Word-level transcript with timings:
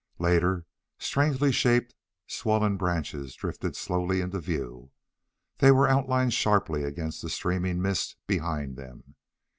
Later, 0.17 0.65
strangely 0.97 1.51
shaped, 1.51 1.93
swollen 2.25 2.75
branches 2.75 3.35
drifted 3.35 3.75
slowly 3.75 4.19
into 4.19 4.39
view. 4.39 4.89
They 5.59 5.69
were 5.69 5.87
outlined 5.87 6.33
sharply 6.33 6.81
against 6.83 7.21
the 7.21 7.29
steaming 7.29 7.83
mist 7.83 8.15
behind 8.25 8.77
them. 8.77 9.13